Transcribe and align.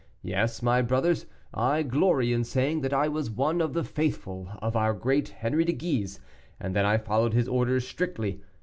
Yes, 0.23 0.63
my 0.63 0.81
brothers, 0.81 1.27
I 1.53 1.83
glory 1.83 2.33
in 2.33 2.43
saying 2.43 2.81
that 2.81 2.91
I 2.91 3.07
was 3.07 3.29
one 3.29 3.61
of 3.61 3.73
the 3.73 3.83
faithful 3.83 4.49
of 4.59 4.75
our 4.75 4.95
great 4.95 5.29
Henri 5.29 5.63
de 5.63 5.73
Guise, 5.73 6.19
and 6.59 6.75
that 6.75 6.85
I 6.85 6.97
followed 6.97 7.33
his 7.35 7.47
orders 7.47 7.87
strictly. 7.87 8.41